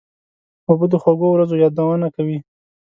اوبه 0.69 0.85
د 0.91 0.95
خوږو 1.01 1.27
ورځو 1.31 1.55
یادونه 1.63 2.07
کوي. 2.15 2.37